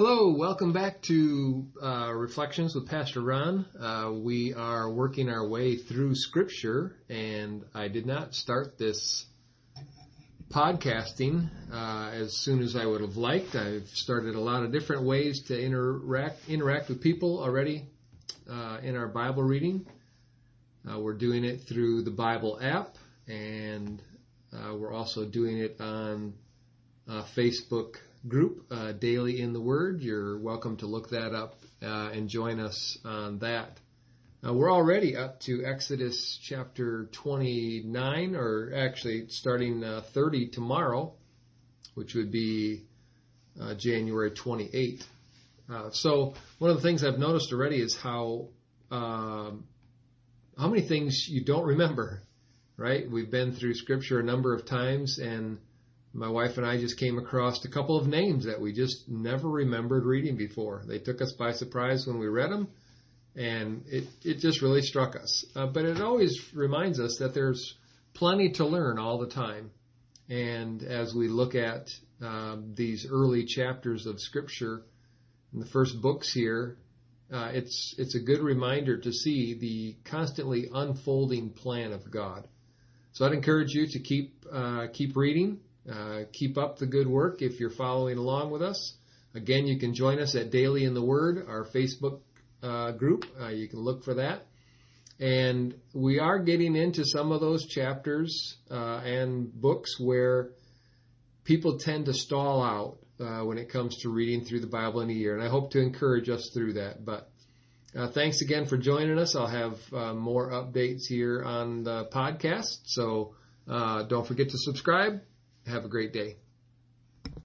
Hello, 0.00 0.28
welcome 0.30 0.72
back 0.72 1.02
to 1.02 1.66
uh, 1.82 2.12
Reflections 2.14 2.72
with 2.72 2.86
Pastor 2.86 3.20
Ron. 3.20 3.66
Uh, 3.76 4.12
we 4.12 4.54
are 4.54 4.88
working 4.88 5.28
our 5.28 5.44
way 5.44 5.74
through 5.74 6.14
Scripture, 6.14 6.94
and 7.08 7.64
I 7.74 7.88
did 7.88 8.06
not 8.06 8.32
start 8.32 8.78
this 8.78 9.26
podcasting 10.52 11.50
uh, 11.72 12.10
as 12.12 12.32
soon 12.32 12.62
as 12.62 12.76
I 12.76 12.86
would 12.86 13.00
have 13.00 13.16
liked. 13.16 13.56
I've 13.56 13.88
started 13.88 14.36
a 14.36 14.40
lot 14.40 14.62
of 14.62 14.70
different 14.70 15.02
ways 15.02 15.42
to 15.48 15.60
interact 15.60 16.48
interact 16.48 16.90
with 16.90 17.02
people 17.02 17.42
already 17.42 17.86
uh, 18.48 18.78
in 18.80 18.94
our 18.94 19.08
Bible 19.08 19.42
reading. 19.42 19.84
Uh, 20.88 21.00
we're 21.00 21.18
doing 21.18 21.42
it 21.42 21.62
through 21.62 22.02
the 22.02 22.12
Bible 22.12 22.56
app, 22.62 22.94
and 23.26 24.00
uh, 24.52 24.76
we're 24.76 24.92
also 24.92 25.24
doing 25.24 25.58
it 25.58 25.80
on 25.80 26.34
Facebook 27.36 27.96
group, 28.28 28.66
uh, 28.70 28.92
Daily 28.92 29.40
in 29.40 29.52
the 29.52 29.60
Word. 29.60 30.00
You're 30.02 30.38
welcome 30.38 30.76
to 30.78 30.86
look 30.86 31.10
that 31.10 31.34
up 31.34 31.56
uh, 31.82 32.10
and 32.12 32.28
join 32.28 32.60
us 32.60 32.98
on 33.04 33.38
that. 33.38 33.78
Uh, 34.46 34.52
we're 34.52 34.70
already 34.70 35.16
up 35.16 35.40
to 35.40 35.64
Exodus 35.64 36.38
chapter 36.42 37.08
29, 37.12 38.36
or 38.36 38.72
actually 38.76 39.28
starting 39.28 39.82
uh, 39.82 40.02
30 40.14 40.50
tomorrow, 40.50 41.14
which 41.94 42.14
would 42.14 42.30
be 42.30 42.84
uh, 43.60 43.74
January 43.74 44.30
28. 44.30 45.02
Uh, 45.70 45.90
so 45.90 46.34
one 46.58 46.70
of 46.70 46.76
the 46.76 46.82
things 46.82 47.02
I've 47.02 47.18
noticed 47.18 47.52
already 47.52 47.80
is 47.80 47.96
how 47.96 48.48
um, 48.90 49.64
how 50.56 50.68
many 50.68 50.86
things 50.86 51.26
you 51.28 51.44
don't 51.44 51.66
remember, 51.66 52.22
right? 52.76 53.10
We've 53.10 53.30
been 53.30 53.54
through 53.54 53.74
Scripture 53.74 54.20
a 54.20 54.24
number 54.24 54.54
of 54.54 54.66
times, 54.66 55.18
and 55.18 55.58
my 56.18 56.28
wife 56.28 56.56
and 56.56 56.66
I 56.66 56.78
just 56.78 56.98
came 56.98 57.18
across 57.18 57.64
a 57.64 57.70
couple 57.70 57.96
of 57.96 58.06
names 58.06 58.44
that 58.46 58.60
we 58.60 58.72
just 58.72 59.08
never 59.08 59.48
remembered 59.48 60.04
reading 60.04 60.36
before. 60.36 60.82
They 60.86 60.98
took 60.98 61.22
us 61.22 61.32
by 61.32 61.52
surprise 61.52 62.06
when 62.06 62.18
we 62.18 62.26
read 62.26 62.50
them, 62.50 62.68
and 63.36 63.84
it, 63.86 64.04
it 64.24 64.38
just 64.38 64.62
really 64.62 64.82
struck 64.82 65.16
us. 65.16 65.44
Uh, 65.54 65.66
but 65.66 65.84
it 65.84 66.00
always 66.00 66.38
reminds 66.54 66.98
us 67.00 67.18
that 67.18 67.34
there's 67.34 67.76
plenty 68.14 68.50
to 68.52 68.66
learn 68.66 68.98
all 68.98 69.18
the 69.18 69.28
time. 69.28 69.70
And 70.28 70.82
as 70.82 71.14
we 71.14 71.28
look 71.28 71.54
at 71.54 71.88
um, 72.20 72.74
these 72.76 73.06
early 73.10 73.44
chapters 73.44 74.06
of 74.06 74.20
Scripture, 74.20 74.82
in 75.52 75.60
the 75.60 75.66
first 75.66 76.00
books 76.02 76.32
here, 76.32 76.76
uh, 77.32 77.50
it's 77.52 77.94
it's 77.98 78.14
a 78.14 78.20
good 78.20 78.40
reminder 78.40 78.98
to 78.98 79.12
see 79.12 79.54
the 79.54 79.96
constantly 80.04 80.68
unfolding 80.72 81.50
plan 81.50 81.92
of 81.92 82.10
God. 82.10 82.46
So 83.12 83.26
I'd 83.26 83.32
encourage 83.32 83.72
you 83.72 83.86
to 83.86 83.98
keep 83.98 84.44
uh, 84.50 84.86
keep 84.92 85.16
reading. 85.16 85.60
Uh, 85.90 86.24
keep 86.32 86.58
up 86.58 86.78
the 86.78 86.86
good 86.86 87.06
work 87.06 87.40
if 87.40 87.60
you're 87.60 87.70
following 87.70 88.18
along 88.18 88.50
with 88.50 88.62
us. 88.62 88.96
Again, 89.34 89.66
you 89.66 89.78
can 89.78 89.94
join 89.94 90.18
us 90.18 90.34
at 90.34 90.50
Daily 90.50 90.84
in 90.84 90.94
the 90.94 91.02
Word, 91.02 91.46
our 91.48 91.64
Facebook 91.64 92.20
uh, 92.62 92.92
group. 92.92 93.24
Uh, 93.40 93.48
you 93.48 93.68
can 93.68 93.78
look 93.78 94.04
for 94.04 94.14
that. 94.14 94.46
And 95.20 95.74
we 95.94 96.18
are 96.18 96.38
getting 96.38 96.76
into 96.76 97.04
some 97.04 97.32
of 97.32 97.40
those 97.40 97.66
chapters 97.66 98.56
uh, 98.70 98.98
and 98.98 99.52
books 99.52 99.98
where 99.98 100.50
people 101.44 101.78
tend 101.78 102.06
to 102.06 102.14
stall 102.14 102.62
out 102.62 102.98
uh, 103.20 103.44
when 103.44 103.58
it 103.58 103.70
comes 103.70 103.96
to 104.02 104.10
reading 104.10 104.44
through 104.44 104.60
the 104.60 104.66
Bible 104.66 105.00
in 105.00 105.10
a 105.10 105.14
year. 105.14 105.34
And 105.34 105.42
I 105.42 105.48
hope 105.48 105.72
to 105.72 105.80
encourage 105.80 106.28
us 106.28 106.50
through 106.52 106.74
that. 106.74 107.04
But 107.04 107.30
thanks 108.12 108.42
again 108.42 108.66
for 108.66 108.76
joining 108.76 109.18
us. 109.18 109.34
I'll 109.34 109.46
have 109.46 109.78
more 110.14 110.50
updates 110.50 111.06
here 111.08 111.42
on 111.42 111.82
the 111.82 112.06
podcast. 112.12 112.80
So 112.84 113.34
don't 113.66 114.26
forget 114.26 114.50
to 114.50 114.58
subscribe 114.58 115.20
have 115.68 115.84
a 115.84 115.88
great 115.88 116.12
day. 116.12 116.36